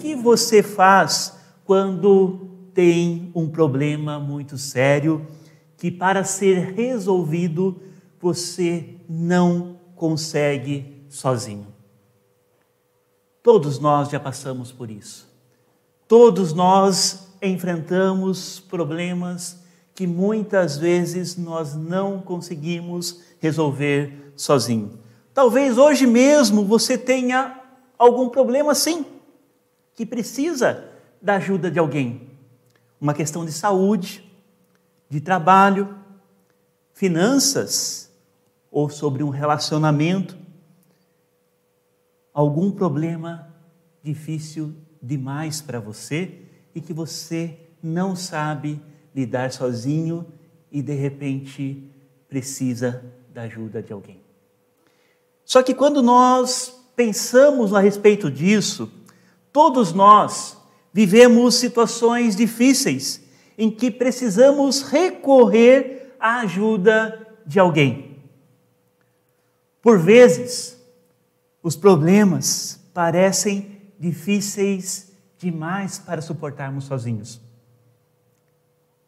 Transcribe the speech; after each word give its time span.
que 0.00 0.14
você 0.16 0.62
faz 0.62 1.38
quando 1.64 2.48
tem 2.72 3.30
um 3.34 3.48
problema 3.48 4.18
muito 4.18 4.56
sério 4.56 5.26
que, 5.76 5.90
para 5.90 6.24
ser 6.24 6.74
resolvido, 6.74 7.80
você 8.18 8.96
não 9.08 9.78
consegue 9.94 11.04
sozinho? 11.08 11.66
Todos 13.42 13.78
nós 13.78 14.08
já 14.08 14.18
passamos 14.18 14.72
por 14.72 14.90
isso. 14.90 15.28
Todos 16.08 16.52
nós 16.52 17.28
enfrentamos 17.42 18.58
problemas 18.60 19.60
que 19.94 20.06
muitas 20.06 20.78
vezes 20.78 21.36
nós 21.36 21.74
não 21.74 22.20
conseguimos 22.20 23.20
resolver 23.38 24.32
sozinho. 24.34 24.98
Talvez 25.32 25.78
hoje 25.78 26.06
mesmo 26.06 26.64
você 26.64 26.96
tenha 26.98 27.60
algum 27.98 28.28
problema 28.28 28.74
sim, 28.74 29.04
que 30.00 30.06
precisa 30.06 30.88
da 31.20 31.34
ajuda 31.34 31.70
de 31.70 31.78
alguém. 31.78 32.30
Uma 32.98 33.12
questão 33.12 33.44
de 33.44 33.52
saúde, 33.52 34.24
de 35.10 35.20
trabalho, 35.20 35.94
finanças 36.94 38.10
ou 38.70 38.88
sobre 38.88 39.22
um 39.22 39.28
relacionamento, 39.28 40.38
algum 42.32 42.70
problema 42.70 43.54
difícil 44.02 44.74
demais 45.02 45.60
para 45.60 45.78
você 45.78 46.46
e 46.74 46.80
que 46.80 46.94
você 46.94 47.58
não 47.82 48.16
sabe 48.16 48.80
lidar 49.14 49.52
sozinho 49.52 50.26
e 50.72 50.80
de 50.80 50.94
repente 50.94 51.92
precisa 52.26 53.04
da 53.34 53.42
ajuda 53.42 53.82
de 53.82 53.92
alguém. 53.92 54.22
Só 55.44 55.62
que 55.62 55.74
quando 55.74 56.02
nós 56.02 56.74
pensamos 56.96 57.74
a 57.74 57.80
respeito 57.80 58.30
disso, 58.30 58.90
todos 59.52 59.92
nós 59.92 60.56
vivemos 60.92 61.56
situações 61.56 62.34
difíceis 62.36 63.22
em 63.56 63.70
que 63.70 63.90
precisamos 63.90 64.82
recorrer 64.82 66.14
à 66.18 66.40
ajuda 66.40 67.26
de 67.46 67.58
alguém. 67.58 68.16
Por 69.82 69.98
vezes, 69.98 70.78
os 71.62 71.76
problemas 71.76 72.80
parecem 72.92 73.80
difíceis 73.98 75.12
demais 75.38 75.98
para 75.98 76.22
suportarmos 76.22 76.84
sozinhos. 76.84 77.40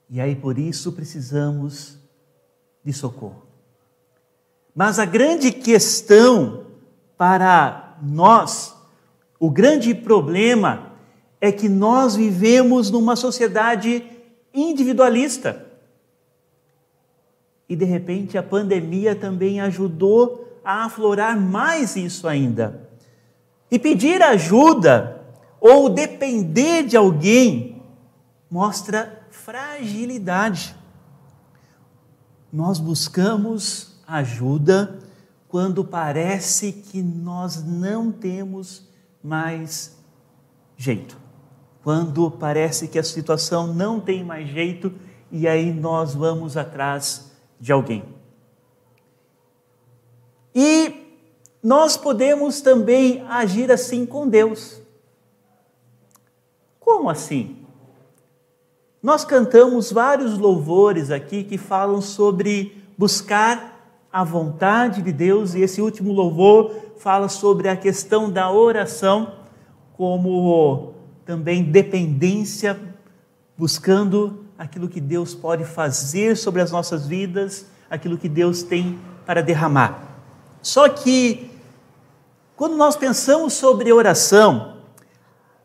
E 0.08 0.20
aí 0.20 0.36
por 0.36 0.58
isso 0.58 0.92
precisamos 0.92 1.98
de 2.84 2.92
socorro. 2.92 3.42
Mas 4.74 4.98
a 4.98 5.04
grande 5.04 5.52
questão 5.52 6.66
para 7.16 7.96
nós, 8.02 8.74
o 9.42 9.50
grande 9.50 9.92
problema 9.92 10.92
é 11.40 11.50
que 11.50 11.68
nós 11.68 12.14
vivemos 12.14 12.92
numa 12.92 13.16
sociedade 13.16 14.04
individualista. 14.54 15.66
E 17.68 17.74
de 17.74 17.84
repente 17.84 18.38
a 18.38 18.42
pandemia 18.44 19.16
também 19.16 19.60
ajudou 19.60 20.60
a 20.64 20.84
aflorar 20.84 21.36
mais 21.36 21.96
isso 21.96 22.28
ainda. 22.28 22.88
E 23.68 23.80
pedir 23.80 24.22
ajuda 24.22 25.20
ou 25.60 25.88
depender 25.88 26.84
de 26.84 26.96
alguém 26.96 27.82
mostra 28.48 29.26
fragilidade. 29.28 30.72
Nós 32.52 32.78
buscamos 32.78 34.00
ajuda 34.06 35.00
quando 35.48 35.84
parece 35.84 36.70
que 36.70 37.02
nós 37.02 37.64
não 37.64 38.12
temos 38.12 38.91
mais 39.22 39.96
jeito. 40.76 41.16
Quando 41.82 42.30
parece 42.30 42.88
que 42.88 42.98
a 42.98 43.02
situação 43.02 43.72
não 43.72 44.00
tem 44.00 44.24
mais 44.24 44.48
jeito 44.48 44.92
e 45.30 45.48
aí 45.48 45.72
nós 45.72 46.14
vamos 46.14 46.56
atrás 46.56 47.32
de 47.58 47.72
alguém. 47.72 48.04
E 50.54 51.18
nós 51.62 51.96
podemos 51.96 52.60
também 52.60 53.24
agir 53.28 53.70
assim 53.70 54.04
com 54.04 54.28
Deus. 54.28 54.82
Como 56.78 57.08
assim? 57.08 57.56
Nós 59.02 59.24
cantamos 59.24 59.90
vários 59.90 60.38
louvores 60.38 61.10
aqui 61.10 61.42
que 61.42 61.56
falam 61.56 62.00
sobre 62.00 62.84
buscar 62.96 63.71
a 64.12 64.22
vontade 64.22 65.00
de 65.00 65.10
Deus, 65.10 65.54
e 65.54 65.62
esse 65.62 65.80
último 65.80 66.12
louvor 66.12 66.74
fala 66.98 67.28
sobre 67.28 67.68
a 67.68 67.76
questão 67.76 68.30
da 68.30 68.50
oração, 68.50 69.36
como 69.96 70.92
também 71.24 71.62
dependência, 71.62 72.78
buscando 73.56 74.44
aquilo 74.58 74.88
que 74.88 75.00
Deus 75.00 75.34
pode 75.34 75.64
fazer 75.64 76.36
sobre 76.36 76.60
as 76.60 76.70
nossas 76.70 77.06
vidas, 77.06 77.66
aquilo 77.88 78.18
que 78.18 78.28
Deus 78.28 78.62
tem 78.62 78.98
para 79.24 79.42
derramar. 79.42 80.18
Só 80.60 80.88
que 80.88 81.50
quando 82.54 82.76
nós 82.76 82.96
pensamos 82.96 83.54
sobre 83.54 83.92
oração, 83.92 84.76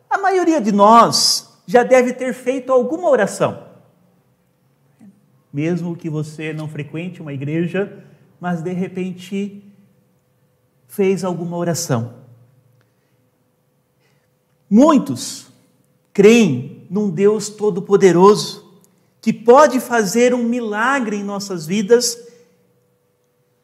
a 0.10 0.18
maioria 0.18 0.62
de 0.62 0.72
nós 0.72 1.62
já 1.68 1.84
deve 1.84 2.14
ter 2.14 2.34
feito 2.34 2.72
alguma 2.72 3.10
oração. 3.10 3.68
Mesmo 5.52 5.96
que 5.96 6.10
você 6.10 6.54
não 6.54 6.68
frequente 6.68 7.22
uma 7.22 7.34
igreja, 7.34 8.04
mas 8.40 8.62
de 8.62 8.72
repente 8.74 9.64
fez 10.88 11.24
alguma 11.24 11.58
oração. 11.58 12.16
Muitos 14.70 15.48
creem 16.14 16.86
num 16.90 17.10
Deus 17.10 17.50
todo-poderoso 17.50 18.82
que 19.22 19.34
pode 19.34 19.80
fazer 19.80 20.34
um 20.34 20.44
milagre 20.44 21.18
em 21.18 21.24
nossas 21.24 21.66
vidas 21.66 22.18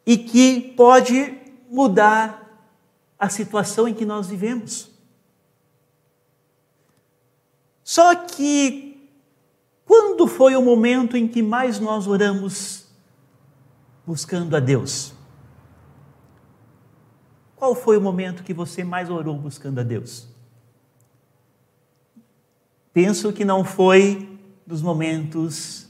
e 0.06 0.18
que 0.18 0.74
pode 0.76 1.38
mudar 1.70 2.44
a 3.18 3.30
situação 3.30 3.88
em 3.88 3.94
que 3.94 4.06
nós 4.06 4.28
vivemos. 4.28 4.92
Só 7.84 8.16
que, 8.16 9.10
quando 9.86 10.28
foi 10.28 10.56
o 10.56 10.62
momento 10.62 11.18
em 11.18 11.28
que 11.28 11.42
mais 11.42 11.80
nós 11.80 12.08
oramos 12.08 12.83
buscando 14.06 14.56
a 14.56 14.60
Deus? 14.60 15.14
Qual 17.56 17.74
foi 17.76 17.98
o 17.98 18.02
momento 18.02 18.44
que 18.44 18.54
você 18.54 18.84
mais 18.84 19.10
orou 19.10 19.38
buscando 19.38 19.80
a 19.80 19.84
Deus? 19.84 20.28
Penso 22.92 23.32
que 23.34 23.46
não 23.46 23.64
foi 23.64 24.38
nos 24.68 24.82
momentos 24.82 25.90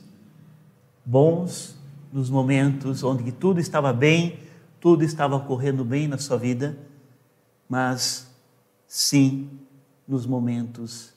bons, 1.05 1.77
nos 2.11 2.29
momentos 2.29 3.03
onde 3.03 3.31
tudo 3.31 3.59
estava 3.59 3.91
bem, 3.91 4.39
tudo 4.79 5.03
estava 5.03 5.39
correndo 5.39 5.83
bem 5.83 6.07
na 6.07 6.17
sua 6.17 6.37
vida 6.37 6.77
mas 7.73 8.27
sim 8.87 9.49
nos 10.07 10.27
momentos 10.27 11.11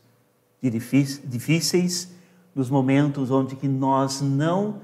difíceis, 0.62 2.10
nos 2.54 2.70
momentos 2.70 3.30
onde 3.30 3.56
que 3.56 3.68
nós 3.68 4.22
não 4.22 4.80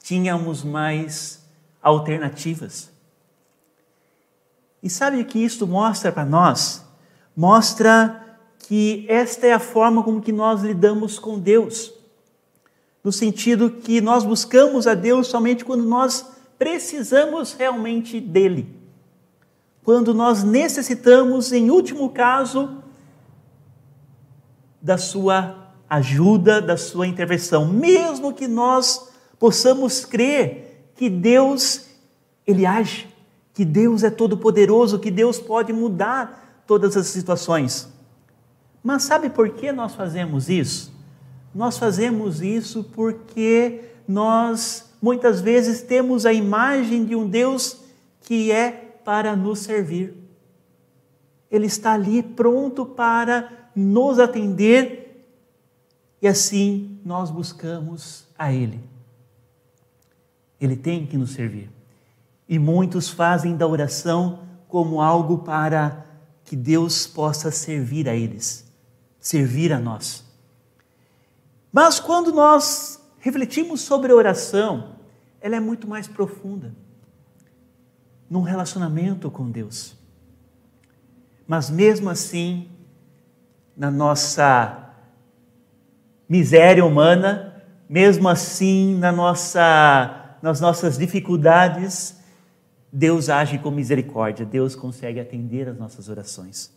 tínhamos 0.00 0.62
mais 0.62 1.44
alternativas. 1.82 2.90
E 4.82 4.88
sabe 4.88 5.20
o 5.20 5.24
que 5.24 5.38
isto 5.38 5.66
mostra 5.66 6.12
para 6.12 6.24
nós? 6.24 6.84
Mostra 7.36 8.38
que 8.58 9.06
esta 9.08 9.46
é 9.46 9.52
a 9.52 9.58
forma 9.58 10.02
como 10.02 10.20
que 10.20 10.32
nós 10.32 10.62
lidamos 10.62 11.18
com 11.18 11.38
Deus. 11.38 11.92
No 13.02 13.12
sentido 13.12 13.70
que 13.70 14.00
nós 14.00 14.24
buscamos 14.24 14.86
a 14.86 14.94
Deus 14.94 15.28
somente 15.28 15.64
quando 15.64 15.84
nós 15.84 16.26
precisamos 16.58 17.52
realmente 17.52 18.20
dele 18.20 18.78
quando 19.88 20.12
nós 20.12 20.44
necessitamos, 20.44 21.50
em 21.50 21.70
último 21.70 22.10
caso, 22.10 22.82
da 24.82 24.98
sua 24.98 25.72
ajuda, 25.88 26.60
da 26.60 26.76
sua 26.76 27.06
intervenção, 27.06 27.64
mesmo 27.66 28.34
que 28.34 28.46
nós 28.46 29.08
possamos 29.38 30.04
crer 30.04 30.67
que 30.98 31.08
Deus 31.08 31.86
ele 32.44 32.66
age, 32.66 33.08
que 33.54 33.64
Deus 33.64 34.02
é 34.02 34.10
todo 34.10 34.36
poderoso, 34.36 34.98
que 34.98 35.12
Deus 35.12 35.38
pode 35.38 35.72
mudar 35.72 36.64
todas 36.66 36.96
as 36.96 37.06
situações. 37.06 37.88
Mas 38.82 39.04
sabe 39.04 39.30
por 39.30 39.50
que 39.50 39.70
nós 39.70 39.94
fazemos 39.94 40.48
isso? 40.48 40.92
Nós 41.54 41.78
fazemos 41.78 42.42
isso 42.42 42.82
porque 42.82 43.84
nós 44.08 44.92
muitas 45.00 45.40
vezes 45.40 45.82
temos 45.82 46.26
a 46.26 46.32
imagem 46.32 47.04
de 47.04 47.14
um 47.14 47.28
Deus 47.28 47.78
que 48.22 48.50
é 48.50 48.72
para 49.04 49.36
nos 49.36 49.60
servir. 49.60 50.14
Ele 51.48 51.66
está 51.66 51.92
ali 51.92 52.24
pronto 52.24 52.84
para 52.84 53.70
nos 53.74 54.18
atender 54.18 55.24
e 56.20 56.26
assim 56.26 56.98
nós 57.04 57.30
buscamos 57.30 58.26
a 58.36 58.52
Ele. 58.52 58.97
Ele 60.60 60.76
tem 60.76 61.06
que 61.06 61.16
nos 61.16 61.32
servir. 61.32 61.70
E 62.48 62.58
muitos 62.58 63.08
fazem 63.08 63.56
da 63.56 63.66
oração 63.66 64.40
como 64.66 65.00
algo 65.00 65.38
para 65.38 66.04
que 66.44 66.56
Deus 66.56 67.06
possa 67.06 67.50
servir 67.50 68.08
a 68.08 68.14
eles. 68.14 68.66
servir 69.20 69.72
a 69.72 69.78
nós. 69.78 70.24
Mas 71.72 72.00
quando 72.00 72.32
nós 72.32 73.02
refletimos 73.18 73.80
sobre 73.82 74.12
a 74.12 74.14
oração, 74.14 74.94
ela 75.40 75.56
é 75.56 75.60
muito 75.60 75.86
mais 75.86 76.08
profunda 76.08 76.74
num 78.28 78.42
relacionamento 78.42 79.30
com 79.30 79.50
Deus. 79.50 79.96
Mas 81.46 81.70
mesmo 81.70 82.10
assim, 82.10 82.68
na 83.76 83.90
nossa 83.90 84.92
miséria 86.28 86.84
humana, 86.84 87.62
mesmo 87.88 88.28
assim 88.28 88.94
na 88.96 89.10
nossa, 89.10 90.27
nas 90.42 90.60
nossas 90.60 90.96
dificuldades, 90.98 92.16
Deus 92.92 93.28
age 93.28 93.58
com 93.58 93.70
misericórdia, 93.70 94.46
Deus 94.46 94.74
consegue 94.74 95.20
atender 95.20 95.68
as 95.68 95.78
nossas 95.78 96.08
orações. 96.08 96.72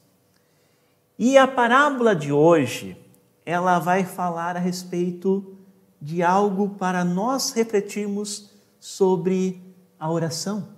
E 1.17 1.37
a 1.37 1.47
parábola 1.47 2.15
de 2.15 2.31
hoje, 2.31 2.97
ela 3.45 3.79
vai 3.79 4.03
falar 4.03 4.55
a 4.55 4.59
respeito 4.59 5.55
de 6.01 6.23
algo 6.23 6.69
para 6.69 7.05
nós 7.05 7.51
refletirmos 7.51 8.49
sobre 8.79 9.61
a 9.99 10.11
oração, 10.11 10.69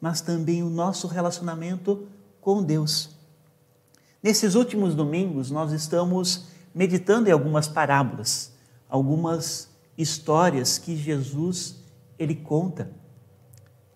mas 0.00 0.20
também 0.20 0.62
o 0.62 0.70
nosso 0.70 1.08
relacionamento 1.08 2.06
com 2.40 2.62
Deus. 2.62 3.10
Nesses 4.22 4.54
últimos 4.54 4.94
domingos, 4.94 5.50
nós 5.50 5.72
estamos 5.72 6.46
meditando 6.74 7.28
em 7.28 7.32
algumas 7.32 7.66
parábolas, 7.66 8.52
algumas 8.88 9.68
histórias 9.96 10.78
que 10.78 10.96
Jesus 10.96 11.76
ele 12.18 12.34
conta, 12.34 12.90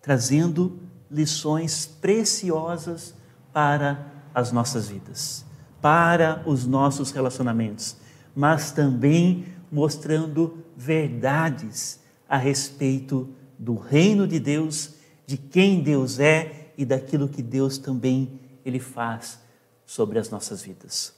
trazendo 0.00 0.80
lições 1.10 1.86
preciosas 1.86 3.14
para 3.52 4.12
as 4.34 4.50
nossas 4.50 4.88
vidas, 4.88 5.44
para 5.80 6.42
os 6.46 6.66
nossos 6.66 7.10
relacionamentos, 7.10 7.96
mas 8.34 8.70
também 8.70 9.46
mostrando 9.70 10.64
verdades 10.76 12.00
a 12.28 12.36
respeito 12.36 13.28
do 13.58 13.74
reino 13.76 14.26
de 14.26 14.40
Deus, 14.40 14.94
de 15.26 15.36
quem 15.36 15.82
Deus 15.82 16.18
é 16.18 16.72
e 16.76 16.84
daquilo 16.84 17.28
que 17.28 17.42
Deus 17.42 17.78
também 17.78 18.40
ele 18.64 18.80
faz 18.80 19.38
sobre 19.84 20.18
as 20.18 20.30
nossas 20.30 20.62
vidas. 20.62 21.14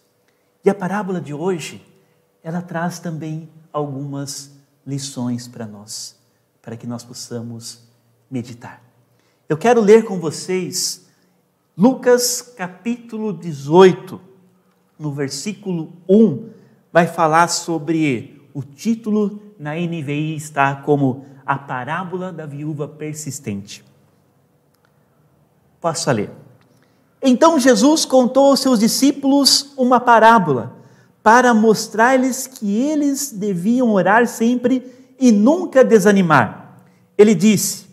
E 0.65 0.71
a 0.71 0.75
parábola 0.75 1.21
de 1.21 1.33
hoje, 1.33 1.85
ela 2.43 2.61
traz 2.61 2.99
também 2.99 3.49
algumas 3.73 4.53
lições 4.87 5.47
para 5.47 5.67
nós, 5.67 6.19
para 6.65 6.77
que 6.77 6.87
nós 6.87 7.05
possamos 7.05 7.81
meditar. 8.31 8.83
Eu 9.49 9.59
quero 9.59 9.83
ler 9.83 10.05
com 10.05 10.19
vocês 10.19 11.05
Lucas 11.77 12.41
capítulo 12.41 13.33
18, 13.33 14.19
no 14.99 15.13
versículo 15.13 15.93
1, 16.09 16.49
vai 16.91 17.07
falar 17.07 17.49
sobre 17.49 18.41
o 18.55 18.63
título 18.63 19.43
na 19.59 19.75
NVI 19.75 20.37
está 20.37 20.77
como 20.77 21.27
a 21.45 21.59
parábola 21.59 22.33
da 22.33 22.47
viúva 22.47 22.89
persistente. 22.89 23.85
Posso 25.81 26.11
ler? 26.13 26.31
Então 27.21 27.59
Jesus 27.59 28.05
contou 28.05 28.47
aos 28.47 28.61
seus 28.61 28.79
discípulos 28.79 29.75
uma 29.77 30.01
parábola 30.01 30.77
para 31.23 31.53
mostrar-lhes 31.53 32.47
que 32.47 32.75
eles 32.75 33.33
deviam 33.33 33.91
orar 33.91 34.27
sempre 34.27 35.04
e 35.25 35.33
nunca 35.33 35.83
desanimar. 35.83 36.83
Ele 37.17 37.35
disse: 37.35 37.87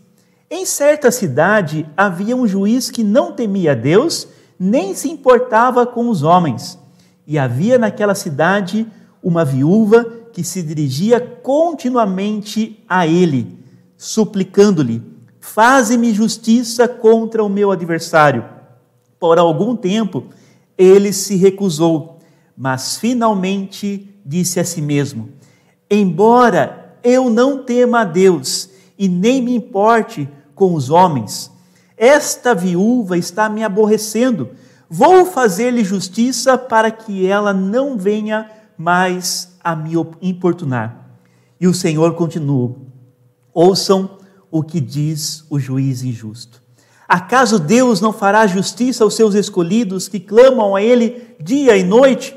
em 0.50 0.66
certa 0.66 1.10
cidade 1.10 1.90
havia 1.96 2.36
um 2.36 2.46
juiz 2.46 2.92
que 2.92 3.06
não 3.06 3.32
temia 3.32 3.74
Deus, 3.74 4.28
nem 4.60 4.94
se 4.94 5.10
importava 5.10 5.86
com 5.86 6.10
os 6.10 6.24
homens. 6.24 6.78
E 7.26 7.40
havia 7.40 7.78
naquela 7.78 8.14
cidade 8.14 8.86
uma 9.24 9.46
viúva 9.46 10.04
que 10.34 10.44
se 10.44 10.62
dirigia 10.62 11.22
continuamente 11.22 12.84
a 12.90 13.08
ele, 13.08 13.58
suplicando-lhe: 13.96 15.02
Faze-me 15.40 16.14
justiça 16.14 16.86
contra 16.86 17.42
o 17.42 17.48
meu 17.48 17.72
adversário. 17.72 18.44
Por 19.18 19.40
algum 19.40 19.74
tempo 19.74 20.26
ele 20.78 21.14
se 21.14 21.38
recusou, 21.38 22.20
mas 22.58 22.98
finalmente 22.98 24.14
disse 24.26 24.60
a 24.60 24.66
si 24.66 24.82
mesmo: 24.82 25.30
Embora 25.90 26.81
eu 27.04 27.30
não 27.30 27.64
tema 27.64 28.02
a 28.02 28.06
Deus 28.06 28.70
e 28.98 29.08
nem 29.08 29.42
me 29.42 29.56
importe 29.56 30.30
com 30.54 30.74
os 30.74 30.90
homens. 30.90 31.52
Esta 31.98 32.54
viúva 32.54 33.18
está 33.18 33.50
me 33.50 33.64
aborrecendo. 33.64 34.50
Vou 34.90 35.26
fazer-lhe 35.26 35.84
justiça 35.84 36.58
para 36.58 36.92
que 36.92 37.26
ela 37.26 37.54
não 37.54 37.98
venha 37.98 38.50
mais 38.78 39.56
a 39.64 39.76
me 39.76 39.94
importunar. 40.22 41.10
E 41.60 41.68
o 41.68 41.74
Senhor 41.74 42.16
continuou: 42.16 42.88
Ouçam 43.54 44.18
o 44.50 44.64
que 44.64 44.80
diz 44.80 45.46
o 45.50 45.60
juiz 45.60 46.04
injusto. 46.04 46.62
Acaso 47.08 47.60
Deus 47.60 48.00
não 48.00 48.14
fará 48.14 48.48
justiça 48.48 49.04
aos 49.04 49.16
seus 49.16 49.36
escolhidos 49.36 50.08
que 50.08 50.20
clamam 50.20 50.76
a 50.76 50.82
Ele 50.82 51.36
dia 51.40 51.76
e 51.78 51.84
noite? 51.84 52.36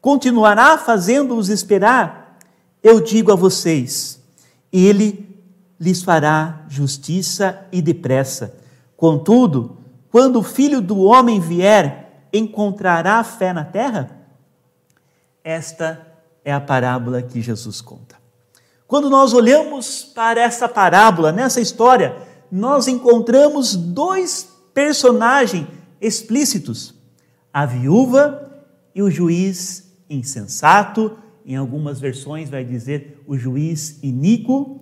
Continuará 0.00 0.76
fazendo-os 0.76 1.48
esperar? 1.48 2.19
Eu 2.82 3.00
digo 3.00 3.32
a 3.32 3.36
vocês: 3.36 4.20
Ele 4.72 5.38
lhes 5.78 6.02
fará 6.02 6.64
justiça 6.68 7.66
e 7.72 7.80
depressa. 7.80 8.54
Contudo, 8.96 9.78
quando 10.10 10.40
o 10.40 10.42
filho 10.42 10.80
do 10.80 10.98
homem 11.00 11.40
vier, 11.40 12.26
encontrará 12.32 13.22
fé 13.24 13.52
na 13.52 13.64
terra? 13.64 14.18
Esta 15.42 16.06
é 16.44 16.52
a 16.52 16.60
parábola 16.60 17.22
que 17.22 17.40
Jesus 17.40 17.80
conta. 17.80 18.16
Quando 18.86 19.08
nós 19.08 19.32
olhamos 19.32 20.04
para 20.04 20.40
essa 20.40 20.68
parábola, 20.68 21.30
nessa 21.30 21.60
história, 21.60 22.16
nós 22.50 22.88
encontramos 22.88 23.76
dois 23.76 24.48
personagens 24.74 25.66
explícitos: 26.00 26.94
a 27.52 27.64
viúva 27.64 28.64
e 28.94 29.02
o 29.02 29.10
juiz 29.10 29.92
insensato. 30.08 31.16
Em 31.50 31.56
algumas 31.56 31.98
versões 31.98 32.48
vai 32.48 32.64
dizer 32.64 33.22
o 33.26 33.36
juiz 33.36 33.98
iníquo 34.02 34.80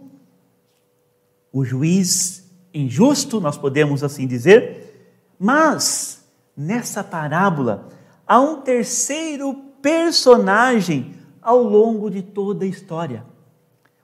o 1.52 1.64
juiz 1.64 2.44
injusto, 2.72 3.40
nós 3.40 3.56
podemos 3.56 4.04
assim 4.04 4.26
dizer, 4.26 5.16
mas 5.38 6.24
nessa 6.56 7.02
parábola 7.02 7.88
há 8.26 8.38
um 8.38 8.60
terceiro 8.60 9.54
personagem 9.80 11.14
ao 11.40 11.62
longo 11.62 12.10
de 12.10 12.20
toda 12.22 12.64
a 12.64 12.68
história: 12.68 13.24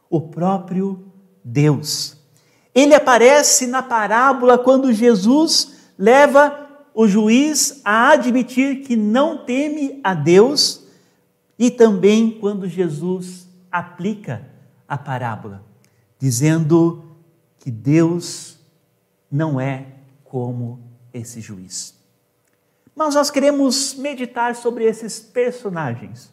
o 0.09 0.21
próprio 0.21 1.04
Deus. 1.44 2.16
Ele 2.75 2.94
aparece 2.94 3.66
na 3.66 3.83
parábola 3.83 4.56
quando 4.56 4.92
Jesus 4.92 5.76
leva 5.99 6.66
o 6.94 7.06
juiz 7.06 7.83
a 7.85 8.11
admitir 8.12 8.83
que 8.83 8.97
não 8.97 9.44
teme 9.44 10.00
a 10.02 10.14
Deus 10.14 10.84
e 11.58 11.70
também 11.70 12.38
quando 12.38 12.68
Jesus 12.68 13.49
aplica 13.70 14.46
a 14.88 14.99
parábola, 14.99 15.64
dizendo 16.18 17.04
que 17.58 17.70
Deus 17.70 18.58
não 19.30 19.61
é 19.61 19.87
como 20.25 20.80
esse 21.12 21.40
juiz. 21.40 21.94
Mas 22.94 23.14
nós 23.14 23.30
queremos 23.30 23.94
meditar 23.94 24.54
sobre 24.54 24.84
esses 24.84 25.18
personagens. 25.18 26.32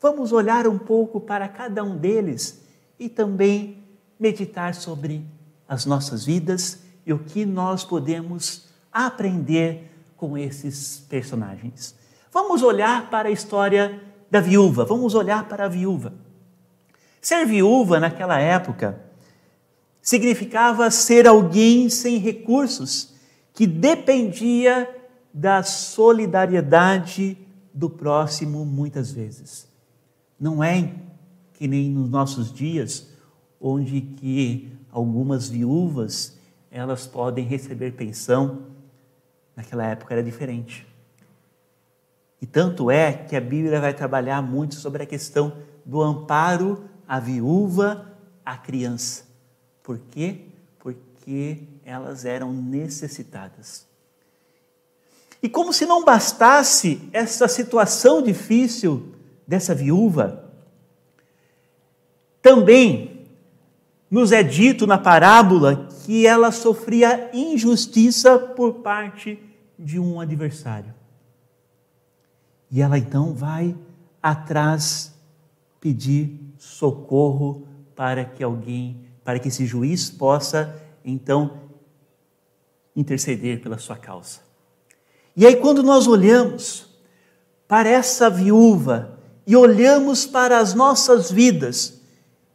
Vamos 0.00 0.32
olhar 0.32 0.66
um 0.66 0.78
pouco 0.78 1.20
para 1.20 1.46
cada 1.48 1.84
um 1.84 1.96
deles 1.96 2.62
e 2.98 3.08
também 3.08 3.84
meditar 4.18 4.74
sobre 4.74 5.24
as 5.68 5.84
nossas 5.84 6.24
vidas 6.24 6.80
e 7.04 7.12
o 7.12 7.18
que 7.18 7.44
nós 7.44 7.84
podemos 7.84 8.68
aprender 8.92 9.90
com 10.16 10.38
esses 10.38 11.04
personagens. 11.08 11.94
Vamos 12.32 12.62
olhar 12.62 13.10
para 13.10 13.28
a 13.28 13.32
história 13.32 14.00
da 14.32 14.40
viúva, 14.40 14.86
vamos 14.86 15.14
olhar 15.14 15.46
para 15.46 15.66
a 15.66 15.68
viúva. 15.68 16.14
Ser 17.20 17.44
viúva 17.44 18.00
naquela 18.00 18.40
época 18.40 18.98
significava 20.00 20.90
ser 20.90 21.26
alguém 21.26 21.90
sem 21.90 22.16
recursos, 22.16 23.12
que 23.52 23.66
dependia 23.66 24.88
da 25.34 25.62
solidariedade 25.62 27.36
do 27.74 27.90
próximo 27.90 28.64
muitas 28.64 29.12
vezes. 29.12 29.68
Não 30.40 30.64
é 30.64 30.94
que 31.52 31.68
nem 31.68 31.90
nos 31.90 32.08
nossos 32.08 32.50
dias, 32.50 33.08
onde 33.60 34.00
que 34.00 34.72
algumas 34.90 35.50
viúvas 35.50 36.38
elas 36.70 37.06
podem 37.06 37.44
receber 37.44 37.92
pensão. 37.92 38.62
Naquela 39.54 39.84
época 39.84 40.14
era 40.14 40.22
diferente. 40.22 40.86
E 42.42 42.46
tanto 42.46 42.90
é 42.90 43.12
que 43.12 43.36
a 43.36 43.40
Bíblia 43.40 43.80
vai 43.80 43.94
trabalhar 43.94 44.42
muito 44.42 44.74
sobre 44.74 45.04
a 45.04 45.06
questão 45.06 45.58
do 45.84 46.02
amparo 46.02 46.84
à 47.06 47.20
viúva, 47.20 48.16
à 48.44 48.56
criança. 48.56 49.22
Por 49.80 50.00
quê? 50.10 50.40
Porque 50.80 51.62
elas 51.84 52.24
eram 52.24 52.52
necessitadas. 52.52 53.86
E 55.40 55.48
como 55.48 55.72
se 55.72 55.86
não 55.86 56.04
bastasse 56.04 57.08
essa 57.12 57.46
situação 57.46 58.20
difícil 58.20 59.14
dessa 59.46 59.72
viúva, 59.72 60.50
também 62.40 63.24
nos 64.10 64.32
é 64.32 64.42
dito 64.42 64.84
na 64.84 64.98
parábola 64.98 65.88
que 66.04 66.26
ela 66.26 66.50
sofria 66.50 67.30
injustiça 67.32 68.36
por 68.36 68.74
parte 68.74 69.38
de 69.78 70.00
um 70.00 70.20
adversário. 70.20 71.01
E 72.72 72.80
ela 72.80 72.96
então 72.96 73.34
vai 73.34 73.76
atrás 74.22 75.12
pedir 75.78 76.40
socorro 76.56 77.68
para 77.94 78.24
que 78.24 78.42
alguém, 78.42 79.04
para 79.22 79.38
que 79.38 79.48
esse 79.48 79.66
juiz 79.66 80.08
possa 80.08 80.74
então 81.04 81.60
interceder 82.96 83.60
pela 83.60 83.76
sua 83.76 83.96
causa. 83.96 84.40
E 85.36 85.46
aí, 85.46 85.56
quando 85.56 85.82
nós 85.82 86.06
olhamos 86.06 86.86
para 87.68 87.90
essa 87.90 88.30
viúva 88.30 89.18
e 89.46 89.54
olhamos 89.54 90.24
para 90.24 90.58
as 90.58 90.72
nossas 90.72 91.30
vidas 91.30 92.00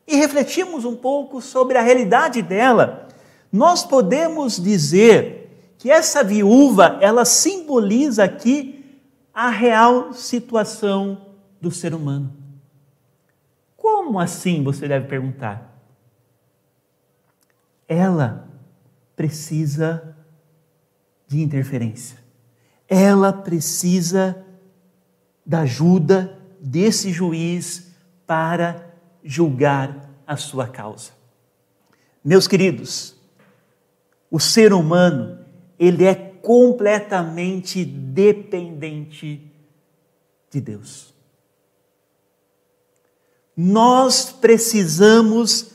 e 0.08 0.16
refletimos 0.16 0.84
um 0.84 0.96
pouco 0.96 1.42
sobre 1.42 1.78
a 1.78 1.82
realidade 1.82 2.42
dela, 2.42 3.08
nós 3.52 3.84
podemos 3.84 4.62
dizer 4.62 5.76
que 5.78 5.92
essa 5.92 6.24
viúva, 6.24 6.98
ela 7.02 7.24
simboliza 7.24 8.24
aqui 8.24 8.77
a 9.38 9.50
real 9.50 10.14
situação 10.14 11.28
do 11.62 11.70
ser 11.70 11.94
humano. 11.94 12.36
Como 13.76 14.20
assim, 14.20 14.64
você 14.64 14.88
deve 14.88 15.08
perguntar? 15.08 15.80
Ela 17.88 18.50
precisa 19.16 20.18
de 21.28 21.40
interferência. 21.40 22.18
Ela 22.88 23.32
precisa 23.32 24.44
da 25.46 25.60
ajuda 25.60 26.36
desse 26.60 27.12
juiz 27.12 27.92
para 28.26 28.88
julgar 29.24 30.10
a 30.26 30.36
sua 30.36 30.68
causa. 30.68 31.12
Meus 32.26 32.48
queridos, 32.48 33.16
o 34.32 34.40
ser 34.40 34.74
humano, 34.74 35.46
ele 35.78 36.06
é 36.06 36.27
completamente 36.48 37.84
dependente 37.84 39.52
de 40.50 40.62
Deus. 40.62 41.14
Nós 43.54 44.32
precisamos 44.32 45.72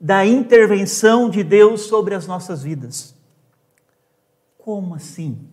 da 0.00 0.24
intervenção 0.24 1.28
de 1.28 1.42
Deus 1.42 1.80
sobre 1.86 2.14
as 2.14 2.28
nossas 2.28 2.62
vidas. 2.62 3.16
Como 4.56 4.94
assim? 4.94 5.44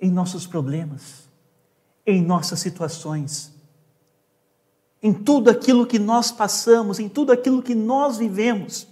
Em 0.00 0.12
nossos 0.12 0.46
problemas, 0.46 1.28
em 2.06 2.22
nossas 2.22 2.60
situações, 2.60 3.52
em 5.02 5.12
tudo 5.12 5.50
aquilo 5.50 5.88
que 5.88 5.98
nós 5.98 6.30
passamos, 6.30 7.00
em 7.00 7.08
tudo 7.08 7.32
aquilo 7.32 7.64
que 7.64 7.74
nós 7.74 8.16
vivemos, 8.16 8.86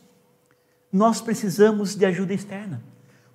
nós 0.93 1.21
precisamos 1.21 1.95
de 1.95 2.05
ajuda 2.05 2.35
externa. 2.35 2.91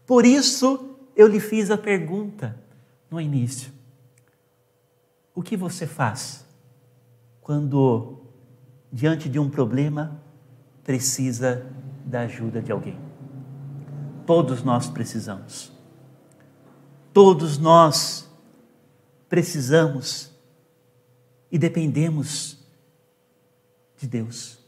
Por 0.07 0.25
isso 0.25 0.95
eu 1.17 1.27
lhe 1.27 1.39
fiz 1.41 1.69
a 1.69 1.77
pergunta 1.77 2.57
no 3.11 3.19
início: 3.19 3.71
o 5.35 5.43
que 5.43 5.57
você 5.57 5.85
faz 5.85 6.45
quando, 7.41 8.21
diante 8.91 9.27
de 9.27 9.37
um 9.37 9.49
problema, 9.49 10.19
precisa 10.83 11.69
da 12.05 12.21
ajuda 12.21 12.61
de 12.61 12.71
alguém? 12.71 12.97
Todos 14.25 14.63
nós 14.63 14.89
precisamos. 14.89 15.73
Todos 17.13 17.57
nós 17.57 18.29
precisamos 19.27 20.31
e 21.51 21.57
dependemos 21.57 22.65
de 23.97 24.07
Deus. 24.07 24.59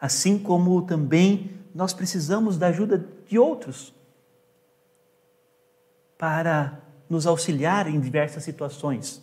Assim 0.00 0.38
como 0.38 0.80
também 0.82 1.50
nós 1.74 1.92
precisamos 1.92 2.56
da 2.56 2.68
ajuda 2.68 3.06
de 3.26 3.38
outros 3.38 3.92
para 6.16 6.80
nos 7.08 7.26
auxiliar 7.26 7.86
em 7.86 8.00
diversas 8.00 8.42
situações, 8.42 9.22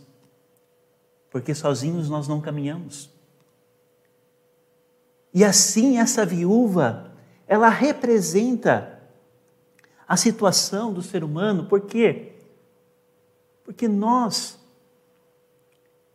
porque 1.30 1.54
sozinhos 1.56 2.10
nós 2.10 2.28
não 2.28 2.42
caminhamos. 2.42 3.10
E 5.34 5.44
assim 5.44 5.98
essa 5.98 6.26
viúva, 6.26 7.12
ela 7.48 7.70
representa 7.70 9.02
a 10.08 10.18
situação 10.18 10.94
do 10.94 11.02
ser 11.02 11.24
humano, 11.24 11.66
por 11.66 11.82
quê? 11.82 12.34
Porque 13.64 13.88
nós, 13.88 14.60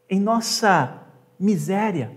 em 0.09 0.21
nossa 0.21 1.03
miséria, 1.39 2.15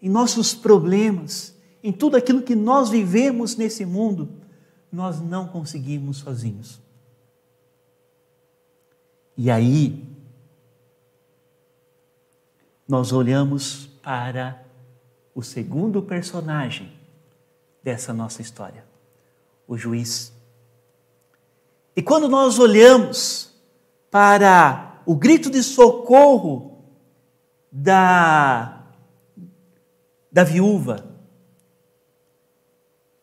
em 0.00 0.08
nossos 0.08 0.54
problemas, 0.54 1.54
em 1.82 1.92
tudo 1.92 2.16
aquilo 2.16 2.42
que 2.42 2.54
nós 2.54 2.90
vivemos 2.90 3.56
nesse 3.56 3.84
mundo, 3.84 4.43
nós 4.94 5.20
não 5.20 5.48
conseguimos 5.48 6.18
sozinhos. 6.18 6.80
E 9.36 9.50
aí, 9.50 10.06
nós 12.86 13.12
olhamos 13.12 13.86
para 14.02 14.62
o 15.34 15.42
segundo 15.42 16.00
personagem 16.02 16.92
dessa 17.82 18.12
nossa 18.12 18.40
história 18.40 18.84
o 19.66 19.76
juiz. 19.76 20.32
E 21.96 22.02
quando 22.02 22.28
nós 22.28 22.58
olhamos 22.58 23.52
para 24.10 25.00
o 25.06 25.16
grito 25.16 25.50
de 25.50 25.62
socorro 25.62 26.84
da, 27.72 28.84
da 30.30 30.44
viúva, 30.44 31.13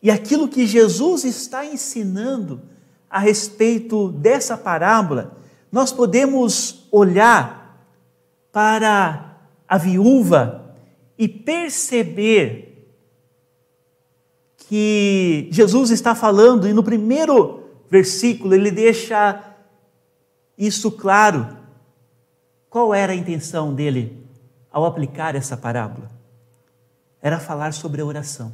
e 0.02 0.10
aquilo 0.10 0.48
que 0.48 0.66
Jesus 0.66 1.24
está 1.24 1.64
ensinando 1.64 2.60
a 3.08 3.20
respeito 3.20 4.10
dessa 4.10 4.56
parábola, 4.56 5.36
nós 5.70 5.92
podemos 5.92 6.88
olhar 6.90 7.86
para 8.50 9.38
a 9.68 9.78
viúva 9.78 10.74
e 11.16 11.28
perceber 11.28 12.90
que 14.56 15.48
Jesus 15.52 15.90
está 15.90 16.14
falando, 16.14 16.66
e 16.66 16.72
no 16.72 16.82
primeiro 16.82 17.62
versículo 17.88 18.54
ele 18.54 18.70
deixa 18.70 19.54
isso 20.58 20.90
claro. 20.90 21.58
Qual 22.68 22.92
era 22.92 23.12
a 23.12 23.16
intenção 23.16 23.74
dele 23.74 24.26
ao 24.70 24.84
aplicar 24.84 25.34
essa 25.36 25.56
parábola? 25.56 26.10
Era 27.20 27.38
falar 27.38 27.72
sobre 27.72 28.00
a 28.00 28.04
oração. 28.04 28.52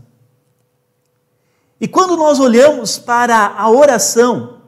E 1.80 1.86
quando 1.86 2.16
nós 2.16 2.40
olhamos 2.40 2.98
para 2.98 3.54
a 3.56 3.70
oração, 3.70 4.58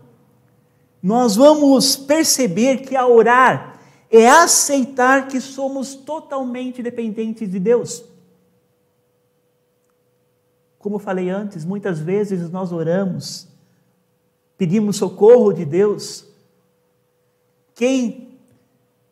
nós 1.03 1.35
vamos 1.35 1.97
perceber 1.97 2.79
que 2.79 2.95
a 2.95 3.07
orar 3.07 3.81
é 4.11 4.29
aceitar 4.29 5.29
que 5.29 5.41
somos 5.41 5.95
totalmente 5.95 6.83
dependentes 6.83 7.51
de 7.51 7.59
Deus. 7.59 8.05
Como 10.79 10.99
falei 10.99 11.31
antes, 11.31 11.65
muitas 11.65 11.99
vezes 11.99 12.51
nós 12.51 12.73
oramos, 12.73 13.47
pedimos 14.57 14.97
socorro 14.97 15.53
de 15.53 15.65
Deus. 15.65 16.27
Quem, 17.75 18.39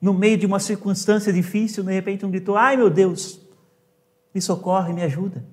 no 0.00 0.14
meio 0.14 0.38
de 0.38 0.46
uma 0.46 0.60
circunstância 0.60 1.32
difícil, 1.32 1.84
de 1.84 1.92
repente 1.92 2.24
um 2.24 2.30
gritou: 2.30 2.56
Ai 2.56 2.76
meu 2.76 2.88
Deus, 2.88 3.40
me 4.34 4.40
socorre, 4.40 4.92
me 4.92 5.02
ajuda. 5.02 5.44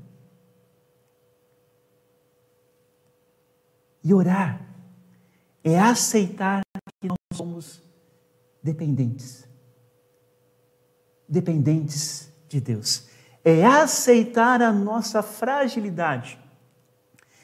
E 4.05 4.13
orar 4.13 4.61
é 5.63 5.79
aceitar 5.79 6.61
que 7.01 7.07
nós 7.07 7.17
somos 7.33 7.81
dependentes. 8.61 9.47
Dependentes 11.27 12.31
de 12.47 12.61
Deus 12.61 13.07
é 13.43 13.65
aceitar 13.65 14.61
a 14.61 14.71
nossa 14.71 15.23
fragilidade, 15.23 16.39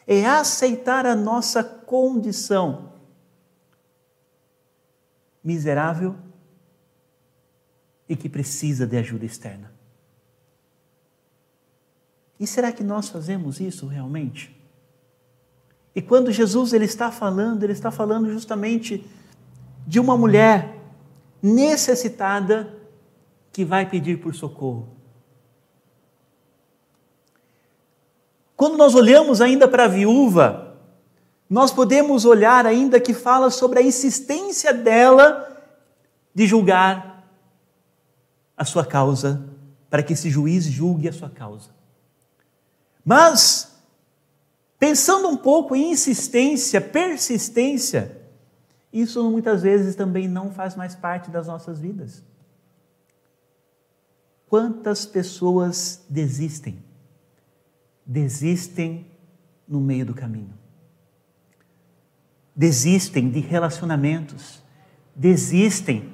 é 0.06 0.24
aceitar 0.26 1.06
a 1.06 1.16
nossa 1.16 1.64
condição 1.64 2.94
miserável 5.44 6.16
e 8.08 8.16
que 8.16 8.30
precisa 8.30 8.86
de 8.86 8.98
ajuda 8.98 9.26
externa. 9.26 9.74
E 12.40 12.46
será 12.46 12.72
que 12.72 12.84
nós 12.84 13.10
fazemos 13.10 13.60
isso 13.60 13.88
realmente? 13.88 14.61
E 15.96 16.02
quando 16.02 16.32
Jesus 16.32 16.74
ele 16.74 16.86
está 16.86 17.12
falando, 17.12 17.64
ele 17.64 17.74
está 17.74 17.92
falando 17.92 18.32
justamente 18.32 19.06
de 19.86 20.00
uma 20.00 20.16
mulher 20.18 20.78
necessitada 21.42 22.74
que 23.52 23.66
vai 23.66 23.90
pedir 23.90 24.20
por 24.20 24.34
socorro. 24.34 24.90
Quando 28.56 28.78
nós 28.78 28.94
olhamos 28.94 29.42
ainda 29.42 29.68
para 29.68 29.86
a 29.86 29.88
viúva, 29.88 30.78
nós 31.50 31.72
podemos 31.72 32.26
olhar 32.26 32.66
ainda 32.66 33.00
que 33.00 33.14
fala 33.14 33.50
sobre 33.50 33.80
a 33.80 33.82
insistência 33.82 34.74
dela 34.74 35.48
de 36.34 36.48
julgar 36.48 37.28
a 38.56 38.64
sua 38.64 38.86
causa, 38.86 39.44
para 39.90 40.04
que 40.04 40.14
esse 40.14 40.30
juiz 40.30 40.64
julgue 40.66 41.10
a 41.10 41.14
sua 41.14 41.30
causa. 41.30 41.72
Mas, 43.04 43.71
pensando 44.82 45.28
um 45.30 45.38
pouco 45.38 45.76
em 45.76 45.92
insistência, 45.92 46.82
persistência, 46.82 48.20
isso 48.92 49.30
muitas 49.30 49.62
vezes 49.62 49.96
também 49.96 50.28
não 50.28 50.52
faz 50.52 50.76
mais 50.76 50.96
parte 50.96 51.30
das 51.30 51.46
nossas 51.46 51.80
vidas. 51.80 52.24
Quantas 54.50 55.06
pessoas 55.06 56.04
desistem? 56.10 56.84
Desistem 58.04 59.06
no 59.68 59.80
meio 59.80 60.04
do 60.04 60.16
caminho. 60.16 60.58
Desistem 62.56 63.30
de 63.30 63.40
relacionamentos, 63.40 64.64
desistem 65.16 66.12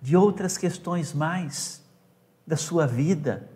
de 0.00 0.16
outras 0.16 0.56
questões 0.56 1.12
mais 1.12 1.82
da 2.46 2.56
sua 2.56 2.86
vida. 2.86 3.50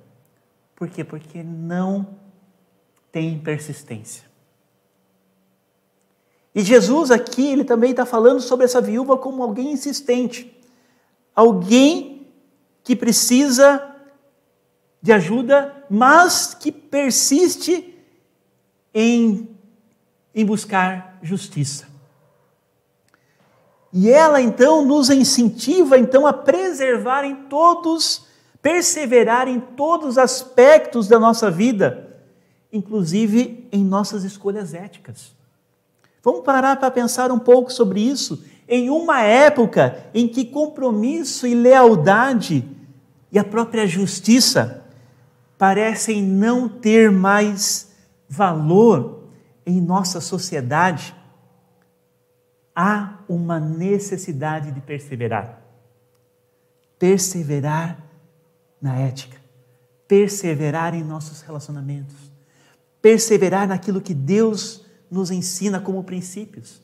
Por 0.74 0.90
quê? 0.90 1.04
Porque 1.04 1.44
não 1.44 2.25
tem 3.16 3.38
persistência. 3.38 4.24
E 6.54 6.60
Jesus 6.60 7.10
aqui, 7.10 7.46
ele 7.50 7.64
também 7.64 7.92
está 7.92 8.04
falando 8.04 8.42
sobre 8.42 8.66
essa 8.66 8.78
viúva 8.78 9.16
como 9.16 9.42
alguém 9.42 9.72
insistente, 9.72 10.54
alguém 11.34 12.28
que 12.84 12.94
precisa 12.94 13.82
de 15.00 15.12
ajuda, 15.12 15.82
mas 15.88 16.52
que 16.52 16.70
persiste 16.70 17.98
em, 18.92 19.48
em 20.34 20.44
buscar 20.44 21.18
justiça. 21.22 21.88
E 23.94 24.10
ela 24.10 24.42
então 24.42 24.84
nos 24.84 25.08
incentiva 25.08 25.96
então 25.96 26.26
a 26.26 26.34
preservar 26.34 27.24
em 27.24 27.34
todos, 27.44 28.26
perseverar 28.60 29.48
em 29.48 29.58
todos 29.58 30.10
os 30.10 30.18
aspectos 30.18 31.08
da 31.08 31.18
nossa 31.18 31.50
vida, 31.50 32.05
inclusive 32.76 33.66
em 33.72 33.84
nossas 33.84 34.22
escolhas 34.22 34.74
éticas. 34.74 35.34
Vamos 36.22 36.44
parar 36.44 36.76
para 36.76 36.90
pensar 36.90 37.30
um 37.30 37.38
pouco 37.38 37.72
sobre 37.72 38.00
isso 38.00 38.44
em 38.68 38.90
uma 38.90 39.22
época 39.22 40.04
em 40.12 40.26
que 40.28 40.44
compromisso 40.44 41.46
e 41.46 41.54
lealdade 41.54 42.68
e 43.30 43.38
a 43.38 43.44
própria 43.44 43.86
justiça 43.86 44.84
parecem 45.58 46.22
não 46.22 46.68
ter 46.68 47.10
mais 47.10 47.92
valor 48.28 49.24
em 49.64 49.80
nossa 49.80 50.20
sociedade, 50.20 51.14
há 52.74 53.18
uma 53.28 53.58
necessidade 53.58 54.70
de 54.70 54.80
perseverar. 54.80 55.60
Perseverar 56.98 57.98
na 58.80 58.98
ética, 58.98 59.36
perseverar 60.06 60.94
em 60.94 61.02
nossos 61.02 61.40
relacionamentos, 61.40 62.25
perseverar 63.06 63.68
naquilo 63.68 64.00
que 64.00 64.12
Deus 64.12 64.84
nos 65.08 65.30
ensina 65.30 65.78
como 65.78 66.02
princípios. 66.02 66.82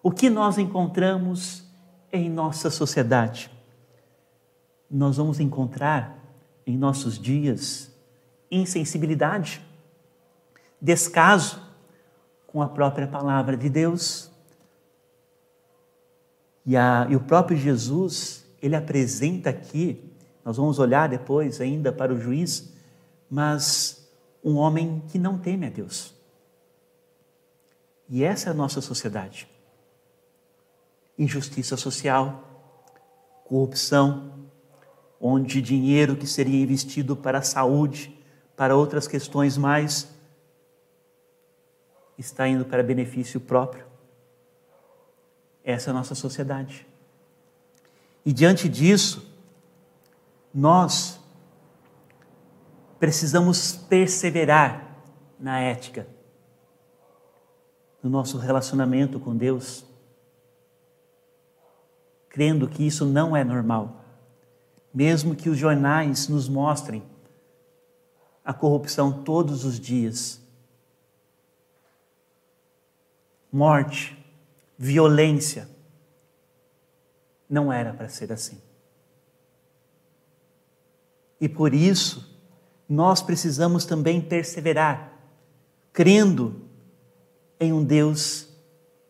O 0.00 0.12
que 0.12 0.30
nós 0.30 0.58
encontramos 0.58 1.64
em 2.12 2.30
nossa 2.30 2.70
sociedade? 2.70 3.50
Nós 4.88 5.16
vamos 5.16 5.40
encontrar 5.40 6.16
em 6.64 6.78
nossos 6.78 7.18
dias 7.18 7.90
insensibilidade, 8.48 9.60
descaso 10.80 11.60
com 12.46 12.62
a 12.62 12.68
própria 12.68 13.08
palavra 13.08 13.56
de 13.56 13.68
Deus. 13.68 14.30
E, 16.64 16.76
a, 16.76 17.08
e 17.10 17.16
o 17.16 17.20
próprio 17.20 17.56
Jesus, 17.56 18.46
ele 18.62 18.76
apresenta 18.76 19.50
aqui, 19.50 20.12
nós 20.44 20.58
vamos 20.58 20.78
olhar 20.78 21.08
depois 21.08 21.60
ainda 21.60 21.90
para 21.90 22.14
o 22.14 22.20
juiz, 22.20 22.72
mas 23.28 24.01
um 24.42 24.56
homem 24.56 25.02
que 25.08 25.18
não 25.18 25.38
teme 25.38 25.66
a 25.66 25.70
Deus. 25.70 26.14
E 28.08 28.24
essa 28.24 28.48
é 28.48 28.50
a 28.50 28.54
nossa 28.54 28.80
sociedade. 28.80 29.48
Injustiça 31.18 31.76
social, 31.76 32.42
corrupção, 33.44 34.48
onde 35.20 35.62
dinheiro 35.62 36.16
que 36.16 36.26
seria 36.26 36.60
investido 36.62 37.16
para 37.16 37.38
a 37.38 37.42
saúde, 37.42 38.18
para 38.56 38.76
outras 38.76 39.06
questões 39.06 39.56
mais, 39.56 40.08
está 42.18 42.48
indo 42.48 42.64
para 42.64 42.82
benefício 42.82 43.40
próprio. 43.40 43.86
Essa 45.64 45.90
é 45.90 45.92
a 45.92 45.94
nossa 45.94 46.14
sociedade. 46.14 46.86
E 48.24 48.32
diante 48.32 48.68
disso, 48.68 49.28
nós 50.52 51.21
precisamos 53.02 53.72
perseverar 53.72 54.96
na 55.36 55.58
ética, 55.58 56.06
no 58.00 58.08
nosso 58.08 58.38
relacionamento 58.38 59.18
com 59.18 59.36
Deus, 59.36 59.84
crendo 62.28 62.68
que 62.68 62.86
isso 62.86 63.04
não 63.04 63.36
é 63.36 63.42
normal, 63.42 64.04
mesmo 64.94 65.34
que 65.34 65.48
os 65.48 65.58
jornais 65.58 66.28
nos 66.28 66.48
mostrem 66.48 67.02
a 68.44 68.54
corrupção 68.54 69.24
todos 69.24 69.64
os 69.64 69.80
dias. 69.80 70.40
Morte, 73.50 74.16
violência. 74.78 75.68
Não 77.50 77.72
era 77.72 77.92
para 77.92 78.08
ser 78.08 78.32
assim. 78.32 78.62
E 81.40 81.48
por 81.48 81.74
isso, 81.74 82.31
nós 82.92 83.22
precisamos 83.22 83.86
também 83.86 84.20
perseverar, 84.20 85.12
crendo 85.94 86.60
em 87.58 87.72
um 87.72 87.82
Deus 87.82 88.48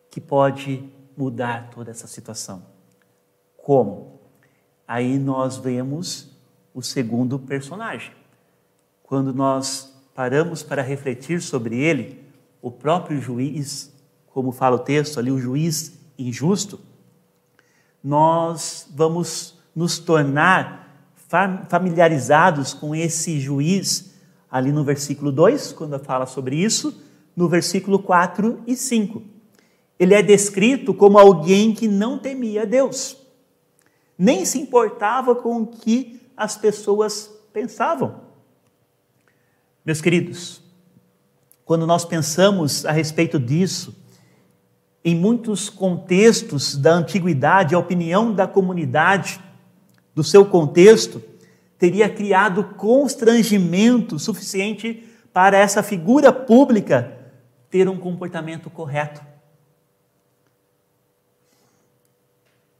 que 0.09 0.21
pode 0.21 0.89
mudar 1.17 1.69
toda 1.69 1.91
essa 1.91 2.07
situação. 2.07 2.65
Como? 3.57 4.21
Aí 4.87 5.19
nós 5.19 5.57
vemos 5.57 6.31
o 6.73 6.81
segundo 6.81 7.37
personagem. 7.37 8.13
Quando 9.03 9.33
nós 9.33 9.93
paramos 10.15 10.63
para 10.63 10.81
refletir 10.81 11.41
sobre 11.41 11.77
ele, 11.77 12.23
o 12.61 12.71
próprio 12.71 13.19
juiz, 13.19 13.93
como 14.27 14.53
fala 14.53 14.77
o 14.77 14.79
texto 14.79 15.19
ali, 15.19 15.29
o 15.29 15.41
juiz 15.41 15.99
injusto, 16.17 16.79
nós 18.01 18.89
vamos 18.95 19.59
nos 19.75 19.99
tornar 19.99 20.82
familiarizados 21.69 22.73
com 22.73 22.95
esse 22.95 23.39
juiz 23.39 24.13
ali 24.49 24.71
no 24.71 24.83
versículo 24.83 25.31
2, 25.31 25.73
quando 25.73 25.97
fala 25.97 26.25
sobre 26.25 26.55
isso, 26.55 27.01
no 27.35 27.49
versículo 27.49 27.97
4 27.97 28.61
e 28.67 28.75
5. 28.75 29.23
Ele 29.99 30.13
é 30.13 30.21
descrito 30.21 30.93
como 30.93 31.17
alguém 31.17 31.73
que 31.73 31.87
não 31.87 32.19
temia 32.19 32.65
Deus, 32.65 33.17
nem 34.17 34.45
se 34.45 34.59
importava 34.59 35.33
com 35.33 35.61
o 35.61 35.67
que 35.67 36.21
as 36.37 36.55
pessoas 36.55 37.31
pensavam. 37.51 38.21
Meus 39.83 40.01
queridos, 40.01 40.61
quando 41.65 41.87
nós 41.87 42.05
pensamos 42.05 42.85
a 42.85 42.91
respeito 42.91 43.39
disso, 43.39 43.95
em 45.03 45.15
muitos 45.15 45.69
contextos 45.69 46.77
da 46.77 46.93
antiguidade, 46.93 47.75
a 47.75 47.79
opinião 47.79 48.33
da 48.33 48.47
comunidade 48.47 49.39
do 50.13 50.23
seu 50.23 50.45
contexto, 50.45 51.21
teria 51.77 52.09
criado 52.09 52.63
constrangimento 52.75 54.17
suficiente 54.19 55.09
para 55.33 55.57
essa 55.57 55.81
figura 55.81 56.31
pública 56.31 57.17
ter 57.69 57.89
um 57.89 57.97
comportamento 57.97 58.69
correto. 58.69 59.21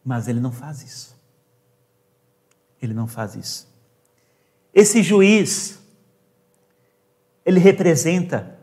Mas 0.06 0.28
ele 0.28 0.39
não 0.39 0.52
faz 0.52 0.84
isso. 0.84 1.15
Ele 2.82 2.93
não 2.93 3.08
faz 3.08 3.36
isso. 3.36 3.67
Esse 4.74 5.02
juiz, 5.02 5.80
ele 7.46 7.60
representa, 7.60 8.58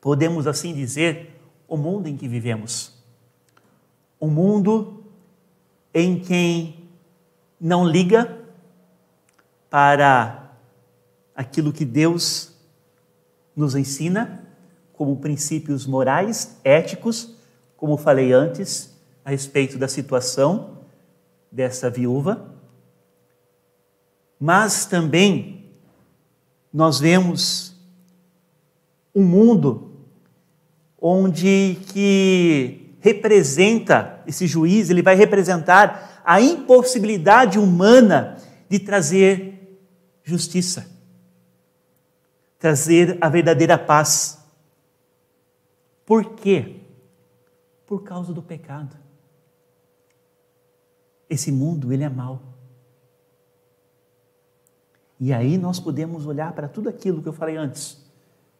podemos 0.00 0.46
assim 0.46 0.74
dizer, 0.74 1.40
o 1.68 1.76
mundo 1.76 2.08
em 2.08 2.16
que 2.16 2.26
vivemos. 2.26 2.92
Um 4.20 4.28
mundo 4.28 5.04
em 5.94 6.18
quem 6.18 6.79
não 7.60 7.86
liga 7.86 8.38
para 9.68 10.52
aquilo 11.34 11.72
que 11.72 11.84
Deus 11.84 12.54
nos 13.54 13.74
ensina 13.74 14.44
como 14.92 15.16
princípios 15.16 15.86
morais, 15.86 16.58
éticos, 16.64 17.34
como 17.76 17.96
falei 17.96 18.32
antes, 18.32 18.94
a 19.24 19.30
respeito 19.30 19.78
da 19.78 19.88
situação 19.88 20.78
dessa 21.50 21.90
viúva. 21.90 22.52
Mas 24.38 24.86
também 24.86 25.70
nós 26.72 26.98
vemos 26.98 27.74
um 29.14 29.24
mundo 29.24 29.90
onde 31.00 31.78
que 31.88 32.94
representa, 33.00 34.22
esse 34.26 34.46
juiz, 34.46 34.90
ele 34.90 35.02
vai 35.02 35.14
representar 35.14 36.09
a 36.24 36.40
impossibilidade 36.40 37.58
humana 37.58 38.36
de 38.68 38.78
trazer 38.78 39.80
justiça, 40.22 40.86
trazer 42.58 43.18
a 43.20 43.28
verdadeira 43.28 43.78
paz. 43.78 44.38
Por 46.04 46.34
quê? 46.34 46.80
Por 47.86 48.02
causa 48.02 48.32
do 48.32 48.42
pecado. 48.42 48.96
Esse 51.28 51.52
mundo, 51.52 51.92
ele 51.92 52.04
é 52.04 52.08
mau. 52.08 52.40
E 55.20 55.32
aí 55.32 55.58
nós 55.58 55.78
podemos 55.78 56.26
olhar 56.26 56.52
para 56.52 56.66
tudo 56.66 56.88
aquilo 56.88 57.22
que 57.22 57.28
eu 57.28 57.32
falei 57.32 57.56
antes, 57.56 58.02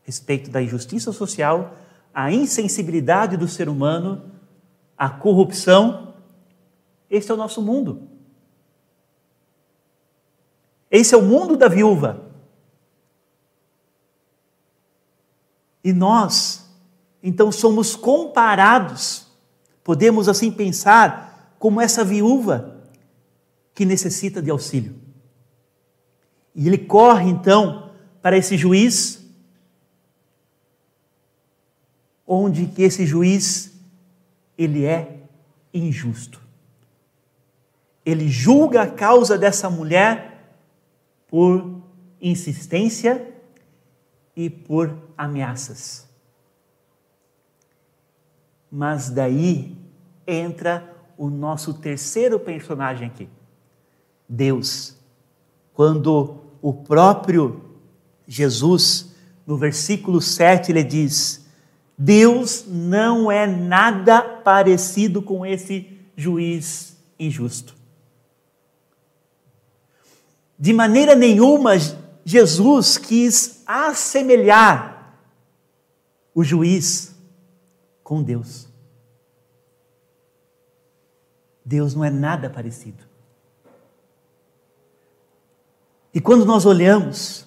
respeito 0.02 0.50
da 0.50 0.62
injustiça 0.62 1.10
social, 1.10 1.74
a 2.12 2.30
insensibilidade 2.30 3.36
do 3.36 3.48
ser 3.48 3.68
humano, 3.68 4.30
a 4.96 5.08
corrupção. 5.08 6.09
Esse 7.10 7.30
é 7.30 7.34
o 7.34 7.36
nosso 7.36 7.60
mundo. 7.60 8.08
Esse 10.90 11.14
é 11.14 11.18
o 11.18 11.22
mundo 11.22 11.56
da 11.56 11.68
viúva. 11.68 12.30
E 15.82 15.92
nós, 15.92 16.70
então, 17.22 17.50
somos 17.50 17.96
comparados, 17.96 19.26
podemos 19.82 20.28
assim 20.28 20.52
pensar, 20.52 21.54
como 21.58 21.80
essa 21.80 22.04
viúva 22.04 22.76
que 23.74 23.84
necessita 23.84 24.40
de 24.40 24.50
auxílio. 24.50 24.94
E 26.54 26.66
ele 26.66 26.78
corre 26.78 27.28
então 27.28 27.90
para 28.20 28.36
esse 28.36 28.56
juiz, 28.56 29.24
onde 32.26 32.66
que 32.66 32.82
esse 32.82 33.06
juiz 33.06 33.72
ele 34.56 34.84
é 34.84 35.22
injusto. 35.72 36.49
Ele 38.04 38.28
julga 38.28 38.82
a 38.82 38.90
causa 38.90 39.36
dessa 39.36 39.68
mulher 39.68 40.54
por 41.28 41.80
insistência 42.20 43.26
e 44.34 44.48
por 44.48 44.96
ameaças. 45.16 46.08
Mas 48.70 49.10
daí 49.10 49.76
entra 50.26 50.94
o 51.16 51.28
nosso 51.28 51.74
terceiro 51.74 52.38
personagem 52.38 53.08
aqui, 53.08 53.28
Deus. 54.28 54.96
Quando 55.74 56.40
o 56.62 56.72
próprio 56.72 57.64
Jesus, 58.26 59.14
no 59.46 59.56
versículo 59.56 60.20
7, 60.20 60.70
ele 60.70 60.84
diz: 60.84 61.46
Deus 61.98 62.64
não 62.66 63.30
é 63.30 63.46
nada 63.46 64.22
parecido 64.22 65.20
com 65.20 65.44
esse 65.44 65.98
juiz 66.16 66.96
injusto. 67.18 67.79
De 70.60 70.74
maneira 70.74 71.14
nenhuma, 71.14 71.72
Jesus 72.22 72.98
quis 72.98 73.62
assemelhar 73.66 75.16
o 76.34 76.44
juiz 76.44 77.14
com 78.04 78.22
Deus. 78.22 78.68
Deus 81.64 81.94
não 81.94 82.04
é 82.04 82.10
nada 82.10 82.50
parecido. 82.50 83.02
E 86.12 86.20
quando 86.20 86.44
nós 86.44 86.66
olhamos 86.66 87.46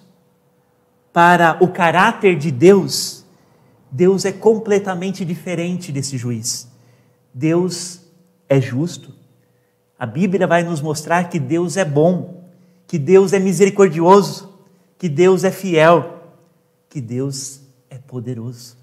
para 1.11 1.63
o 1.63 1.67
caráter 1.67 2.35
de 2.35 2.49
Deus, 2.49 3.23
Deus 3.91 4.25
é 4.25 4.31
completamente 4.31 5.23
diferente 5.23 5.91
desse 5.91 6.17
juiz. 6.17 6.67
Deus 7.31 8.01
é 8.49 8.59
justo. 8.59 9.13
A 9.99 10.05
Bíblia 10.07 10.47
vai 10.47 10.63
nos 10.63 10.81
mostrar 10.81 11.29
que 11.29 11.39
Deus 11.39 11.77
é 11.77 11.85
bom, 11.85 12.42
que 12.87 12.97
Deus 12.99 13.33
é 13.33 13.39
misericordioso, 13.39 14.53
que 14.97 15.09
Deus 15.09 15.43
é 15.43 15.51
fiel, 15.51 16.21
que 16.89 17.01
Deus 17.01 17.61
é 17.89 17.97
poderoso. 17.97 18.77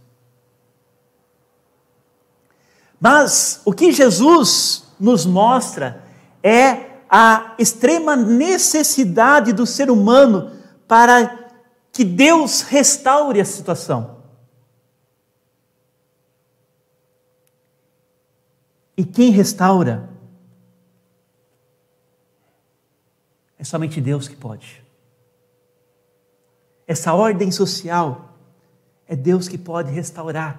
Mas 3.00 3.62
o 3.64 3.72
que 3.72 3.92
Jesus 3.92 4.84
nos 4.98 5.24
mostra 5.24 6.04
é 6.42 6.90
a 7.08 7.54
extrema 7.58 8.14
necessidade 8.14 9.52
do 9.52 9.64
ser 9.64 9.90
humano 9.90 10.52
para 10.86 11.48
que 11.90 12.04
Deus 12.04 12.60
restaure 12.60 13.40
a 13.40 13.44
situação. 13.44 14.18
E 18.96 19.04
quem 19.04 19.30
restaura 19.30 20.09
é 23.60 23.64
somente 23.64 24.00
Deus 24.00 24.26
que 24.26 24.34
pode. 24.34 24.82
Essa 26.86 27.12
ordem 27.12 27.50
social 27.50 28.34
é 29.06 29.14
Deus 29.14 29.46
que 29.46 29.58
pode 29.58 29.92
restaurar. 29.92 30.58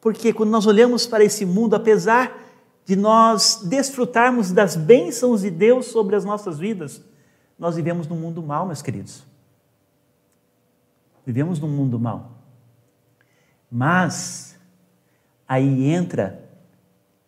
Porque 0.00 0.32
quando 0.32 0.48
nós 0.48 0.64
olhamos 0.64 1.06
para 1.06 1.22
esse 1.22 1.44
mundo, 1.44 1.76
apesar 1.76 2.40
de 2.86 2.96
nós 2.96 3.60
desfrutarmos 3.62 4.50
das 4.52 4.74
bênçãos 4.74 5.42
de 5.42 5.50
Deus 5.50 5.86
sobre 5.86 6.16
as 6.16 6.24
nossas 6.24 6.58
vidas, 6.58 7.02
nós 7.58 7.76
vivemos 7.76 8.06
num 8.06 8.16
mundo 8.16 8.42
mal, 8.42 8.64
meus 8.66 8.80
queridos. 8.80 9.22
Vivemos 11.26 11.60
num 11.60 11.68
mundo 11.68 12.00
mal. 12.00 12.32
Mas 13.70 14.58
aí 15.46 15.84
entra 15.90 16.43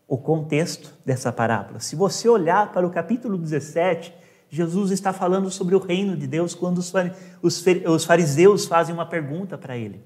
o 0.07 0.17
contexto 0.19 0.95
dessa 1.05 1.33
parábola. 1.33 1.81
Se 1.81 1.97
você 1.97 2.29
olhar 2.29 2.73
para 2.73 2.87
o 2.87 2.91
capítulo 2.91 3.37
17, 3.37 4.15
Jesus 4.49 4.91
está 4.91 5.13
falando 5.13 5.51
sobre 5.51 5.75
o 5.75 5.79
reino 5.79 6.17
de 6.17 6.27
Deus 6.27 6.55
quando 6.55 6.79
os 6.79 8.05
fariseus 8.05 8.67
fazem 8.67 8.95
uma 8.95 9.07
pergunta 9.07 9.59
para 9.59 9.77
ele 9.77 10.05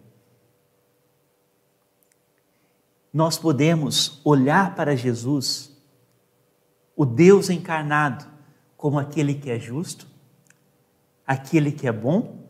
nós 3.12 3.36
podemos 3.36 4.20
olhar 4.24 4.74
para 4.74 4.96
Jesus, 4.96 5.76
o 6.96 7.04
Deus 7.04 7.50
encarnado, 7.50 8.24
como 8.76 8.98
aquele 8.98 9.34
que 9.34 9.50
é 9.50 9.58
justo, 9.58 10.06
aquele 11.26 11.72
que 11.72 11.86
é 11.86 11.92
bom, 11.92 12.46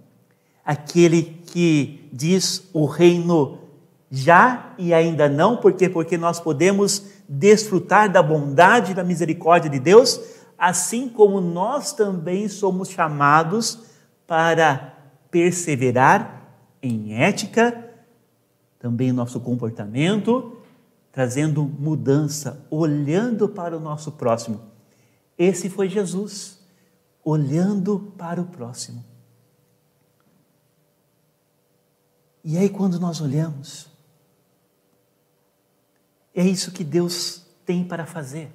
aquele 0.64 1.22
que 1.22 2.08
diz 2.12 2.68
o 2.72 2.84
reino 2.84 3.58
já 4.10 4.74
e 4.76 4.92
ainda 4.92 5.28
não, 5.28 5.56
porque 5.56 5.88
porque 5.88 6.18
nós 6.18 6.38
podemos 6.38 7.06
desfrutar 7.32 8.10
da 8.10 8.20
bondade 8.20 8.90
e 8.90 8.94
da 8.94 9.04
misericórdia 9.04 9.70
de 9.70 9.78
Deus, 9.78 10.20
assim 10.58 11.08
como 11.08 11.40
nós 11.40 11.92
também 11.92 12.48
somos 12.48 12.88
chamados 12.88 13.84
para 14.26 14.96
perseverar 15.30 16.42
em 16.82 17.14
ética, 17.14 17.88
também 18.80 19.12
nosso 19.12 19.38
comportamento, 19.38 20.56
trazendo 21.12 21.62
mudança, 21.62 22.66
olhando 22.68 23.48
para 23.48 23.76
o 23.76 23.80
nosso 23.80 24.10
próximo. 24.12 24.60
Esse 25.38 25.70
foi 25.70 25.88
Jesus, 25.88 26.58
olhando 27.22 28.12
para 28.18 28.40
o 28.40 28.46
próximo. 28.46 29.04
E 32.42 32.56
aí, 32.56 32.68
quando 32.68 32.98
nós 32.98 33.20
olhamos, 33.20 33.89
é 36.34 36.44
isso 36.44 36.72
que 36.72 36.84
Deus 36.84 37.46
tem 37.64 37.84
para 37.84 38.06
fazer 38.06 38.50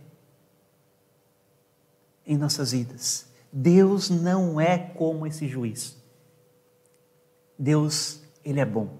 em 2.26 2.38
nossas 2.38 2.72
vidas. 2.72 3.28
Deus 3.52 4.10
não 4.10 4.60
é 4.60 4.78
como 4.78 5.26
esse 5.26 5.48
juiz. 5.48 5.96
Deus, 7.58 8.22
ele 8.44 8.60
é 8.60 8.66
bom. 8.66 8.98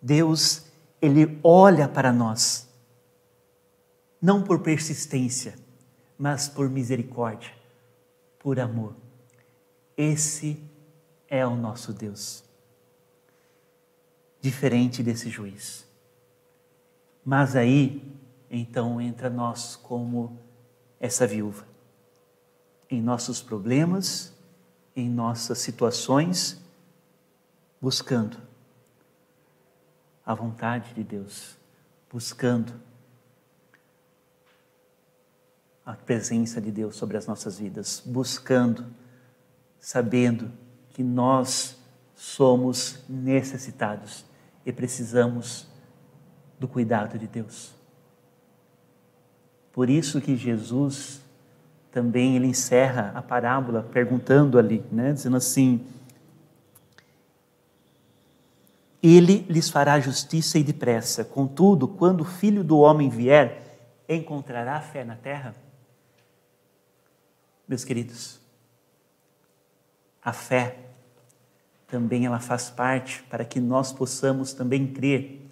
Deus, 0.00 0.66
ele 1.00 1.38
olha 1.42 1.88
para 1.88 2.12
nós, 2.12 2.68
não 4.20 4.42
por 4.42 4.60
persistência, 4.60 5.54
mas 6.18 6.48
por 6.48 6.68
misericórdia, 6.68 7.52
por 8.38 8.58
amor. 8.58 8.96
Esse 9.96 10.62
é 11.28 11.46
o 11.46 11.54
nosso 11.54 11.92
Deus. 11.92 12.44
Diferente 14.40 15.02
desse 15.02 15.28
juiz. 15.28 15.85
Mas 17.26 17.56
aí, 17.56 18.16
então, 18.48 19.00
entra 19.00 19.28
nós 19.28 19.74
como 19.74 20.38
essa 21.00 21.26
viúva. 21.26 21.66
Em 22.88 23.02
nossos 23.02 23.42
problemas, 23.42 24.32
em 24.94 25.10
nossas 25.10 25.58
situações, 25.58 26.62
buscando 27.80 28.36
a 30.24 30.34
vontade 30.34 30.94
de 30.94 31.02
Deus, 31.02 31.56
buscando 32.08 32.72
a 35.84 35.94
presença 35.94 36.60
de 36.60 36.70
Deus 36.70 36.94
sobre 36.94 37.16
as 37.16 37.26
nossas 37.26 37.58
vidas, 37.58 38.00
buscando, 38.06 38.86
sabendo 39.80 40.52
que 40.90 41.02
nós 41.02 41.76
somos 42.14 43.00
necessitados 43.08 44.24
e 44.64 44.72
precisamos 44.72 45.74
do 46.58 46.66
cuidado 46.66 47.18
de 47.18 47.26
Deus. 47.26 47.74
Por 49.72 49.90
isso 49.90 50.20
que 50.20 50.36
Jesus 50.36 51.20
também 51.90 52.36
ele 52.36 52.46
encerra 52.46 53.12
a 53.14 53.22
parábola 53.22 53.82
perguntando 53.82 54.58
ali, 54.58 54.84
né, 54.90 55.12
dizendo 55.12 55.36
assim: 55.36 55.84
Ele 59.02 59.46
lhes 59.48 59.70
fará 59.70 60.00
justiça 60.00 60.58
e 60.58 60.64
depressa. 60.64 61.24
Contudo, 61.24 61.86
quando 61.86 62.22
o 62.22 62.24
Filho 62.24 62.64
do 62.64 62.78
homem 62.78 63.08
vier, 63.08 63.62
encontrará 64.08 64.80
fé 64.80 65.04
na 65.04 65.14
terra? 65.14 65.54
Meus 67.68 67.84
queridos, 67.84 68.40
a 70.22 70.32
fé 70.32 70.78
também 71.86 72.26
ela 72.26 72.40
faz 72.40 72.68
parte 72.68 73.22
para 73.24 73.44
que 73.44 73.60
nós 73.60 73.92
possamos 73.92 74.52
também 74.52 74.86
crer 74.86 75.45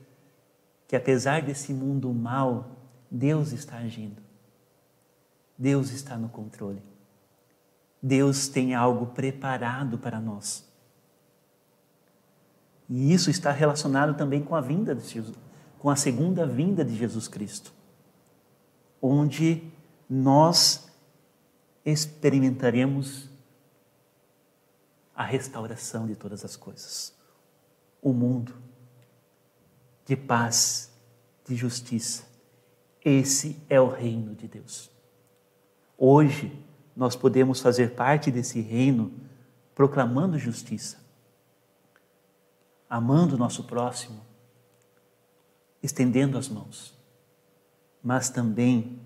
que 0.95 0.97
apesar 0.97 1.43
desse 1.43 1.75
mundo 1.75 2.15
mal, 2.15 2.71
Deus 3.11 3.51
está 3.51 3.79
agindo. 3.79 4.23
Deus 5.59 5.91
está 5.91 6.17
no 6.17 6.29
controle. 6.29 6.81
Deus 8.01 8.47
tem 8.47 8.77
algo 8.77 9.07
preparado 9.07 9.99
para 9.99 10.21
nós. 10.21 10.65
E 12.89 13.13
isso 13.13 13.29
está 13.29 13.51
relacionado 13.51 14.17
também 14.17 14.41
com 14.41 14.55
a 14.55 14.61
vinda 14.61 14.95
de 14.95 15.05
Jesus, 15.05 15.37
com 15.81 15.91
a 15.91 15.97
segunda 15.97 16.47
vinda 16.47 16.85
de 16.85 16.95
Jesus 16.95 17.27
Cristo, 17.27 17.73
onde 19.03 19.69
nós 20.09 20.89
experimentaremos 21.85 23.29
a 25.13 25.25
restauração 25.25 26.07
de 26.07 26.15
todas 26.15 26.45
as 26.45 26.55
coisas. 26.55 27.13
O 28.01 28.13
mundo 28.13 28.55
de 30.05 30.17
paz, 30.17 30.93
de 31.47 31.55
justiça. 31.55 32.25
Esse 33.05 33.57
é 33.69 33.81
o 33.81 33.89
reino 33.89 34.35
de 34.35 34.49
Deus. 34.49 34.91
Hoje 35.97 36.53
nós 36.97 37.17
podemos 37.17 37.61
fazer 37.61 37.95
parte 37.95 38.31
desse 38.31 38.61
reino 38.61 39.13
proclamando 39.75 40.39
justiça, 40.39 40.99
amando 42.89 43.35
o 43.35 43.39
nosso 43.39 43.65
próximo, 43.65 44.21
estendendo 45.83 46.39
as 46.39 46.49
mãos, 46.49 46.95
mas 48.03 48.31
também 48.31 49.01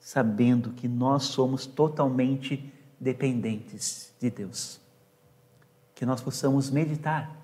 sabendo 0.00 0.72
que 0.72 0.88
nós 0.88 1.24
somos 1.24 1.66
totalmente 1.66 2.72
dependentes 2.98 4.12
de 4.18 4.30
Deus. 4.30 4.80
Que 5.94 6.04
nós 6.04 6.20
possamos 6.20 6.70
meditar 6.70 7.36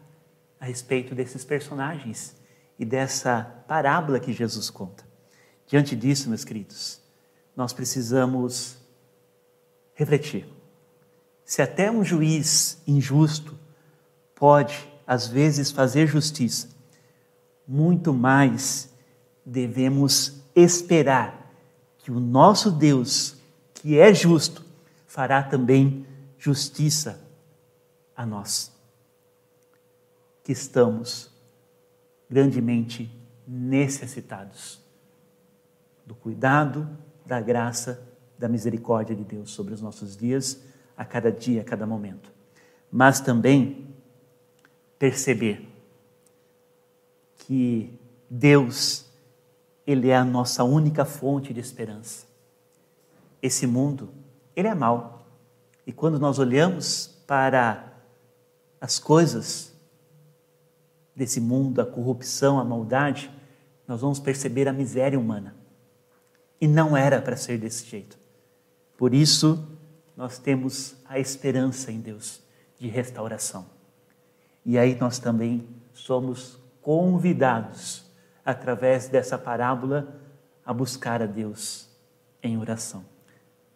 a 0.59 0.65
respeito 0.65 1.15
desses 1.15 1.45
personagens 1.45 2.37
e 2.79 2.85
dessa 2.85 3.65
parábola 3.67 4.21
que 4.21 4.33
Jesus 4.33 4.71
conta. 4.71 5.05
Diante 5.67 5.95
disso, 5.97 6.29
meus 6.29 6.45
queridos, 6.45 7.01
nós 7.57 7.73
precisamos 7.73 8.77
refletir. 9.95 10.47
Se 11.45 11.63
até 11.63 11.91
um 11.91 12.05
juiz 12.05 12.79
injusto 12.87 13.59
pode, 14.35 14.89
às 15.07 15.27
vezes, 15.27 15.71
fazer 15.71 16.07
justiça, 16.07 16.69
muito 17.67 18.13
mais 18.13 18.93
devemos 19.45 20.43
esperar 20.55 21.51
que 21.99 22.11
o 22.11 22.21
nosso 22.21 22.71
Deus, 22.71 23.37
que 23.73 23.99
é 23.99 24.13
justo, 24.13 24.65
fará 25.07 25.43
também 25.43 26.07
justiça 26.39 27.21
a 28.17 28.27
nós, 28.27 28.73
que 30.43 30.53
estamos 30.53 31.34
grandemente 32.29 33.11
necessitados 33.47 34.81
do 36.07 36.15
cuidado, 36.15 36.89
da 37.25 37.41
graça, 37.41 38.07
da 38.39 38.49
misericórdia 38.49 39.15
de 39.15 39.25
Deus 39.25 39.51
sobre 39.51 39.73
os 39.73 39.81
nossos 39.81 40.17
dias, 40.17 40.63
a 40.97 41.05
cada 41.05 41.31
dia, 41.31 41.63
a 41.63 41.65
cada 41.65 41.87
momento. 41.87 42.31
Mas 42.91 43.21
também 43.21 43.95
perceber 44.99 45.69
que 47.37 47.99
Deus, 48.29 49.07
Ele 49.87 50.09
é 50.09 50.17
a 50.17 50.25
nossa 50.25 50.65
única 50.65 51.05
fonte 51.05 51.53
de 51.53 51.61
esperança. 51.61 52.27
Esse 53.43 53.67
mundo, 53.67 54.11
ele 54.57 54.69
é 54.69 54.75
mau. 54.75 55.27
E 55.87 55.93
quando 55.93 56.19
nós 56.19 56.39
olhamos 56.39 57.09
para 57.27 57.93
as 58.81 58.99
coisas 58.99 59.74
desse 61.15 61.41
mundo, 61.41 61.81
a 61.81 61.87
corrupção, 61.87 62.59
a 62.59 62.65
maldade, 62.65 63.31
nós 63.87 64.01
vamos 64.01 64.19
perceber 64.19 64.69
a 64.69 64.73
miséria 64.73 65.19
humana. 65.19 65.55
E 66.61 66.67
não 66.67 66.97
era 66.97 67.21
para 67.21 67.37
ser 67.37 67.59
desse 67.59 67.85
jeito. 67.87 68.19
Por 68.97 69.13
isso, 69.13 69.69
nós 70.17 70.39
temos 70.39 70.97
a 71.05 71.19
esperança 71.19 71.91
em 71.93 72.01
Deus 72.01 72.43
de 72.79 72.89
restauração. 72.89 73.67
E 74.65 74.79
aí 74.79 74.97
nós 74.99 75.19
também 75.19 75.69
somos 75.93 76.59
convidados, 76.81 78.05
através 78.45 79.09
dessa 79.09 79.39
parábola, 79.39 80.21
a 80.65 80.73
buscar 80.73 81.23
a 81.23 81.27
Deus 81.27 81.89
em 82.43 82.59
oração, 82.59 83.05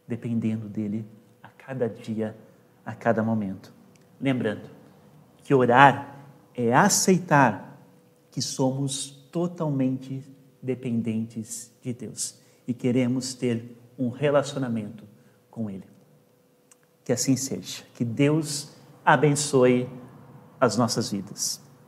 dependendo 0.06 0.68
dele 0.68 1.06
a 1.42 1.48
cada 1.48 1.88
dia, 1.88 2.36
a 2.84 2.94
cada 2.94 3.22
momento. 3.22 3.72
Lembrando 4.20 4.68
que 5.42 5.54
orar 5.54 6.17
é 6.58 6.74
aceitar 6.74 7.80
que 8.32 8.42
somos 8.42 9.10
totalmente 9.30 10.24
dependentes 10.60 11.70
de 11.80 11.92
Deus 11.92 12.38
e 12.66 12.74
queremos 12.74 13.32
ter 13.32 13.76
um 13.96 14.08
relacionamento 14.08 15.04
com 15.50 15.70
Ele. 15.70 15.86
Que 17.04 17.12
assim 17.12 17.36
seja. 17.36 17.84
Que 17.94 18.04
Deus 18.04 18.72
abençoe 19.04 19.88
as 20.60 20.76
nossas 20.76 21.12
vidas. 21.12 21.60